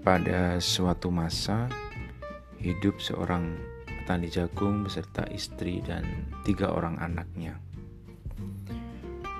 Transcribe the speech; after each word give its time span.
Pada 0.00 0.56
suatu 0.64 1.12
masa, 1.12 1.68
hidup 2.56 3.04
seorang 3.04 3.52
petani 3.84 4.32
jagung 4.32 4.80
beserta 4.80 5.28
istri 5.28 5.84
dan 5.84 6.24
tiga 6.40 6.72
orang 6.72 6.96
anaknya. 6.96 7.60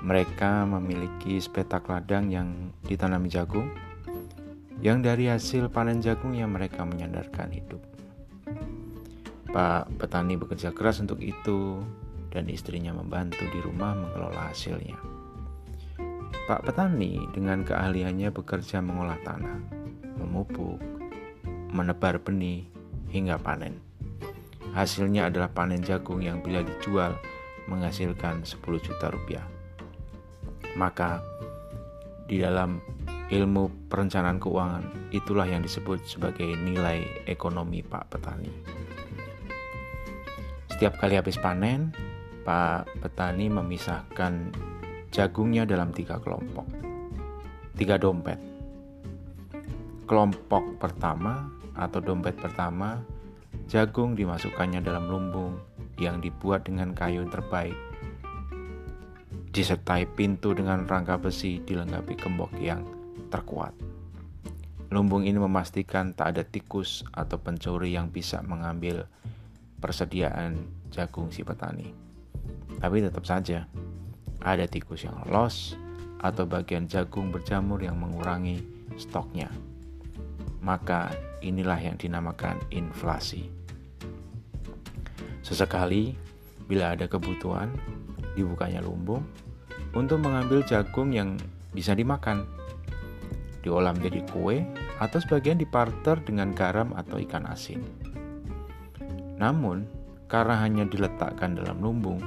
Mereka 0.05 0.69
memiliki 0.69 1.41
sepetak 1.41 1.89
ladang 1.89 2.29
yang 2.29 2.69
ditanami 2.85 3.25
jagung, 3.25 3.73
yang 4.85 5.01
dari 5.01 5.33
hasil 5.33 5.73
panen 5.73 5.97
jagungnya 5.97 6.45
mereka 6.45 6.85
menyandarkan 6.85 7.49
hidup. 7.49 7.81
Pak 9.49 9.97
petani 9.97 10.37
bekerja 10.37 10.77
keras 10.77 11.01
untuk 11.01 11.25
itu, 11.25 11.81
dan 12.29 12.45
istrinya 12.53 12.93
membantu 12.93 13.49
di 13.49 13.65
rumah 13.65 13.97
mengelola 13.97 14.53
hasilnya. 14.53 15.01
Pak 16.45 16.69
petani 16.69 17.17
dengan 17.33 17.65
keahliannya 17.65 18.29
bekerja 18.29 18.77
mengolah 18.77 19.17
tanah 19.25 19.80
memupuk, 20.19 20.79
menebar 21.71 22.19
benih, 22.19 22.67
hingga 23.11 23.37
panen. 23.39 23.79
Hasilnya 24.71 25.27
adalah 25.27 25.51
panen 25.51 25.83
jagung 25.83 26.23
yang 26.23 26.39
bila 26.39 26.63
dijual 26.63 27.19
menghasilkan 27.67 28.47
10 28.47 28.59
juta 28.79 29.11
rupiah. 29.11 29.43
Maka 30.79 31.19
di 32.31 32.39
dalam 32.39 32.79
ilmu 33.27 33.91
perencanaan 33.91 34.39
keuangan 34.39 35.11
itulah 35.11 35.43
yang 35.43 35.59
disebut 35.59 36.03
sebagai 36.07 36.47
nilai 36.55 37.03
ekonomi 37.27 37.83
Pak 37.83 38.15
Petani. 38.15 38.51
Setiap 40.71 40.99
kali 41.03 41.19
habis 41.19 41.35
panen, 41.35 41.91
Pak 42.47 42.87
Petani 43.03 43.51
memisahkan 43.51 44.55
jagungnya 45.11 45.67
dalam 45.67 45.91
tiga 45.91 46.15
kelompok, 46.23 46.63
tiga 47.75 47.99
dompet 47.99 48.39
kelompok 50.11 50.75
pertama 50.75 51.47
atau 51.71 52.03
dompet 52.03 52.35
pertama, 52.35 52.99
jagung 53.71 54.11
dimasukkannya 54.11 54.83
dalam 54.83 55.07
lumbung 55.07 55.55
yang 55.95 56.19
dibuat 56.19 56.67
dengan 56.67 56.91
kayu 56.91 57.23
terbaik, 57.31 57.71
disertai 59.55 60.03
pintu 60.11 60.51
dengan 60.51 60.83
rangka 60.83 61.15
besi 61.15 61.63
dilengkapi 61.63 62.19
gembok 62.19 62.51
yang 62.59 62.83
terkuat. 63.31 63.71
Lumbung 64.91 65.23
ini 65.23 65.39
memastikan 65.39 66.11
tak 66.11 66.35
ada 66.35 66.43
tikus 66.43 67.07
atau 67.15 67.39
pencuri 67.39 67.95
yang 67.95 68.11
bisa 68.11 68.43
mengambil 68.43 69.07
persediaan 69.79 70.59
jagung 70.91 71.31
si 71.31 71.47
petani. 71.47 71.95
Tapi 72.83 72.99
tetap 72.99 73.23
saja, 73.23 73.63
ada 74.43 74.67
tikus 74.67 75.07
yang 75.07 75.15
lolos 75.23 75.79
atau 76.19 76.43
bagian 76.43 76.91
jagung 76.91 77.31
berjamur 77.31 77.79
yang 77.79 77.95
mengurangi 77.95 78.59
stoknya 78.99 79.70
maka 80.61 81.09
inilah 81.41 81.77
yang 81.81 81.97
dinamakan 81.97 82.61
inflasi. 82.69 83.49
Sesekali, 85.41 86.13
bila 86.69 86.93
ada 86.93 87.09
kebutuhan, 87.09 87.73
dibukanya 88.37 88.79
lumbung 88.79 89.25
untuk 89.91 90.23
mengambil 90.23 90.63
jagung 90.63 91.11
yang 91.11 91.35
bisa 91.75 91.91
dimakan, 91.97 92.47
diolah 93.65 93.91
menjadi 93.91 94.21
kue, 94.31 94.63
atau 95.01 95.17
sebagian 95.17 95.57
diparter 95.57 96.21
dengan 96.21 96.53
garam 96.53 96.93
atau 96.93 97.17
ikan 97.17 97.49
asin. 97.49 97.81
Namun, 99.41 99.89
karena 100.29 100.61
hanya 100.61 100.85
diletakkan 100.85 101.57
dalam 101.57 101.81
lumbung, 101.81 102.21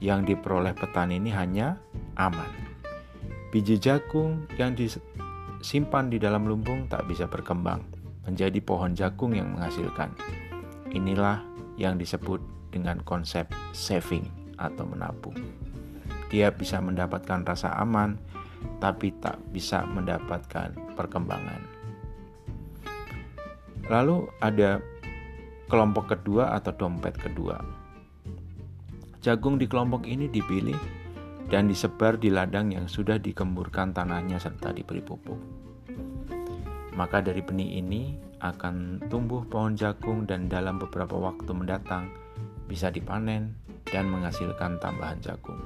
yang 0.00 0.24
diperoleh 0.24 0.72
petani 0.72 1.20
ini 1.20 1.30
hanya 1.34 1.76
aman. 2.16 2.48
Biji 3.52 3.76
jagung 3.76 4.46
yang 4.56 4.72
simpan 5.60 6.10
di 6.10 6.18
dalam 6.22 6.46
lumbung 6.46 6.86
tak 6.86 7.06
bisa 7.10 7.26
berkembang 7.26 7.82
menjadi 8.28 8.60
pohon 8.60 8.92
jagung 8.92 9.34
yang 9.34 9.56
menghasilkan. 9.56 10.12
Inilah 10.92 11.42
yang 11.80 11.96
disebut 11.96 12.40
dengan 12.68 13.00
konsep 13.02 13.48
saving 13.72 14.28
atau 14.60 14.84
menabung. 14.84 15.36
Dia 16.28 16.52
bisa 16.52 16.76
mendapatkan 16.84 17.40
rasa 17.46 17.72
aman, 17.80 18.20
tapi 18.82 19.16
tak 19.16 19.40
bisa 19.48 19.86
mendapatkan 19.88 20.76
perkembangan. 20.92 21.62
Lalu 23.88 24.28
ada 24.44 24.84
kelompok 25.72 26.12
kedua 26.12 26.52
atau 26.52 26.76
dompet 26.76 27.16
kedua. 27.16 27.56
Jagung 29.24 29.56
di 29.56 29.64
kelompok 29.64 30.04
ini 30.04 30.28
dipilih 30.28 30.76
dan 31.48 31.64
disebar 31.64 32.20
di 32.20 32.28
ladang 32.28 32.76
yang 32.76 32.84
sudah 32.84 33.16
dikemburkan 33.16 33.96
tanahnya 33.96 34.36
serta 34.36 34.72
diberi 34.72 35.00
pupuk. 35.00 35.40
Maka 36.92 37.24
dari 37.24 37.40
benih 37.40 37.80
ini 37.80 38.20
akan 38.44 39.06
tumbuh 39.08 39.42
pohon 39.48 39.72
jagung 39.74 40.28
dan 40.28 40.46
dalam 40.46 40.76
beberapa 40.76 41.16
waktu 41.16 41.50
mendatang 41.56 42.12
bisa 42.68 42.92
dipanen 42.92 43.56
dan 43.88 44.12
menghasilkan 44.12 44.76
tambahan 44.78 45.16
jagung. 45.24 45.58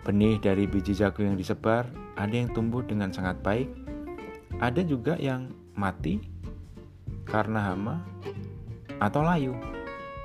Benih 0.00 0.40
dari 0.40 0.64
biji 0.64 0.96
jagung 0.96 1.34
yang 1.34 1.38
disebar 1.38 1.84
ada 2.16 2.32
yang 2.32 2.48
tumbuh 2.56 2.80
dengan 2.80 3.12
sangat 3.12 3.36
baik, 3.44 3.68
ada 4.58 4.80
juga 4.80 5.20
yang 5.20 5.52
mati 5.76 6.24
karena 7.28 7.72
hama 7.72 8.00
atau 8.96 9.20
layu, 9.20 9.52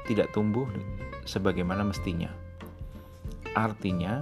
tidak 0.07 0.31
tumbuh 0.31 0.67
sebagaimana 1.27 1.83
mestinya. 1.83 2.44
Artinya, 3.55 4.19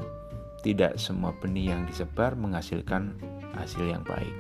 tidak 0.62 1.02
semua 1.02 1.36
benih 1.42 1.76
yang 1.76 1.84
disebar 1.90 2.38
menghasilkan 2.40 3.18
hasil 3.58 3.84
yang 3.84 4.06
baik. 4.06 4.32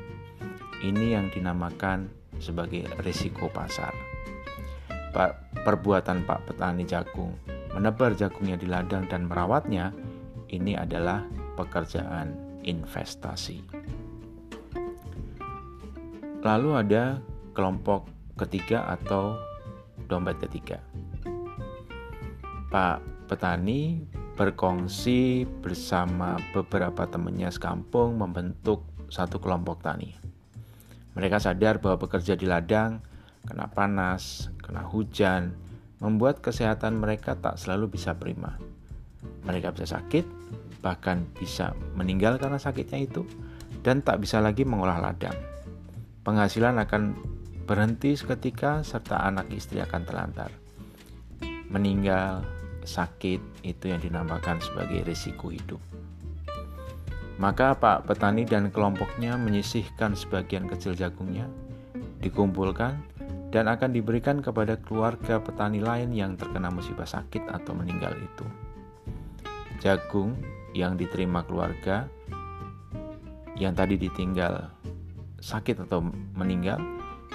Ini 0.85 1.19
yang 1.19 1.27
dinamakan 1.33 2.07
sebagai 2.37 2.87
risiko 3.03 3.49
pasar. 3.49 3.91
Perbuatan 5.63 6.25
Pak 6.25 6.49
petani 6.49 6.83
jagung 6.85 7.33
menebar 7.73 8.13
jagungnya 8.13 8.57
di 8.57 8.69
ladang 8.69 9.09
dan 9.09 9.25
merawatnya 9.25 9.89
ini 10.53 10.77
adalah 10.77 11.25
pekerjaan 11.57 12.61
investasi. 12.61 13.65
Lalu 16.43 16.69
ada 16.75 17.17
kelompok 17.55 18.09
ketiga 18.37 18.85
atau 18.89 19.37
dompet 20.05 20.37
ketiga. 20.43 20.81
Pak 22.69 23.29
petani 23.29 24.03
berkongsi 24.33 25.45
bersama 25.61 26.41
beberapa 26.57 27.05
temannya 27.05 27.53
sekampung 27.53 28.17
membentuk 28.17 28.81
satu 29.13 29.37
kelompok 29.37 29.85
tani. 29.85 30.17
Mereka 31.13 31.37
sadar 31.37 31.77
bahwa 31.77 32.01
bekerja 32.01 32.33
di 32.33 32.49
ladang, 32.49 32.97
kena 33.45 33.69
panas, 33.69 34.49
kena 34.65 34.81
hujan, 34.89 35.53
membuat 36.01 36.41
kesehatan 36.41 36.97
mereka 36.97 37.37
tak 37.37 37.61
selalu 37.61 37.93
bisa 37.93 38.17
prima. 38.17 38.57
Mereka 39.45 39.77
bisa 39.77 40.01
sakit, 40.01 40.25
bahkan 40.81 41.29
bisa 41.37 41.77
meninggal 41.93 42.41
karena 42.41 42.57
sakitnya 42.57 43.05
itu, 43.05 43.21
dan 43.85 44.01
tak 44.01 44.25
bisa 44.25 44.41
lagi 44.41 44.65
mengolah 44.65 44.97
ladang. 44.97 45.37
Penghasilan 46.25 46.81
akan 46.81 47.13
berhenti 47.69 48.17
seketika, 48.17 48.81
serta 48.81 49.21
anak 49.21 49.53
istri 49.53 49.77
akan 49.79 50.01
terlantar. 50.03 50.49
Meninggal, 51.69 52.41
sakit 52.83 53.65
itu 53.65 53.85
yang 53.89 53.99
dinamakan 53.99 54.59
sebagai 54.59 55.03
risiko 55.07 55.49
hidup. 55.49 55.79
Maka 57.41 57.73
Pak 57.73 58.05
petani 58.05 58.45
dan 58.45 58.69
kelompoknya 58.69 59.35
menyisihkan 59.41 60.13
sebagian 60.13 60.69
kecil 60.69 60.93
jagungnya, 60.93 61.49
dikumpulkan, 62.21 63.01
dan 63.49 63.65
akan 63.69 63.89
diberikan 63.93 64.41
kepada 64.41 64.77
keluarga 64.81 65.41
petani 65.41 65.81
lain 65.81 66.13
yang 66.13 66.37
terkena 66.37 66.69
musibah 66.69 67.09
sakit 67.09 67.49
atau 67.49 67.73
meninggal 67.73 68.13
itu. 68.17 68.45
Jagung 69.81 70.37
yang 70.77 70.97
diterima 70.97 71.45
keluarga 71.45 72.09
yang 73.53 73.77
tadi 73.77 73.97
ditinggal 73.97 74.69
sakit 75.37 75.85
atau 75.85 76.01
meninggal 76.33 76.81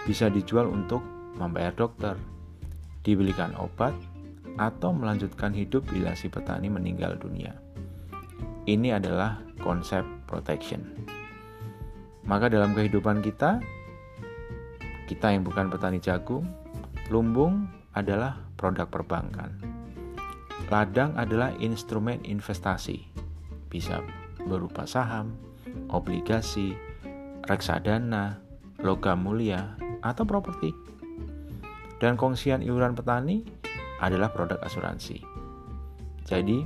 bisa 0.07 0.27
dijual 0.27 0.67
untuk 0.67 1.05
membayar 1.39 1.71
dokter, 1.71 2.19
dibelikan 3.07 3.55
obat, 3.55 3.95
atau 4.59 4.91
melanjutkan 4.91 5.55
hidup 5.55 5.87
bila 5.89 6.13
si 6.19 6.27
petani 6.27 6.67
meninggal 6.67 7.15
dunia. 7.17 7.55
Ini 8.69 8.99
adalah 9.01 9.41
konsep 9.63 10.05
protection. 10.29 10.85
Maka 12.29 12.53
dalam 12.53 12.77
kehidupan 12.77 13.25
kita, 13.25 13.63
kita 15.09 15.33
yang 15.33 15.47
bukan 15.49 15.73
petani 15.73 15.97
jagung, 15.97 16.45
lumbung 17.09 17.65
adalah 17.97 18.37
produk 18.61 18.85
perbankan. 18.85 19.57
Ladang 20.69 21.17
adalah 21.17 21.57
instrumen 21.57 22.21
investasi, 22.29 23.09
bisa 23.73 24.05
berupa 24.45 24.85
saham, 24.85 25.33
obligasi, 25.89 26.77
reksadana, 27.49 28.37
logam 28.85 29.25
mulia, 29.25 29.81
atau 30.05 30.29
properti. 30.29 30.77
Dan 31.97 32.21
kongsian 32.21 32.61
iuran 32.61 32.93
petani 32.93 33.43
adalah 33.99 34.31
produk 34.31 34.59
asuransi. 34.63 35.23
Jadi, 36.29 36.63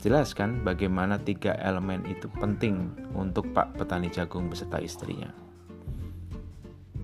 jelaskan 0.00 0.64
bagaimana 0.66 1.20
tiga 1.20 1.54
elemen 1.60 2.02
itu 2.08 2.26
penting 2.40 2.90
untuk 3.14 3.48
Pak 3.52 3.78
petani 3.78 4.10
jagung 4.10 4.50
beserta 4.50 4.80
istrinya. 4.80 5.30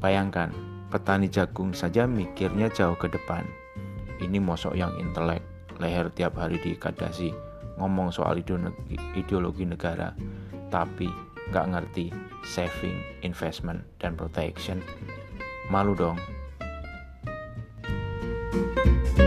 Bayangkan, 0.02 0.50
petani 0.90 1.30
jagung 1.30 1.72
saja 1.72 2.04
mikirnya 2.04 2.68
jauh 2.72 2.98
ke 2.98 3.08
depan. 3.08 3.46
Ini 4.20 4.40
mosok 4.40 4.74
yang 4.74 4.96
intelek, 4.96 5.44
leher 5.76 6.08
tiap 6.12 6.40
hari 6.40 6.56
dikadasi, 6.60 7.32
ngomong 7.76 8.12
soal 8.12 8.40
ideologi 8.40 9.64
negara, 9.68 10.16
tapi 10.72 11.08
nggak 11.52 11.68
ngerti 11.70 12.10
saving, 12.42 12.96
investment, 13.22 13.84
dan 14.00 14.16
protection. 14.16 14.80
Malu 15.70 15.94
dong. 15.94 16.18
thank 18.56 19.18
you 19.18 19.25